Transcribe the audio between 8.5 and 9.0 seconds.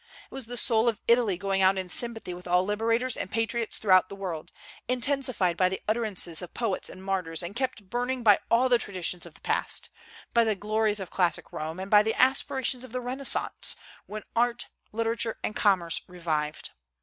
the